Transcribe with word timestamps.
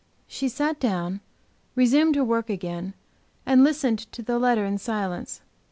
She 0.25 0.49
sat 0.49 0.79
down, 0.79 1.19
resumed 1.75 2.15
her 2.15 2.23
work 2.25 2.49
again, 2.49 2.95
and 3.45 3.63
listened 3.63 3.99
to 4.13 4.23
the 4.23 4.39
letter 4.39 4.65
in 4.65 4.79
silence. 4.79 5.41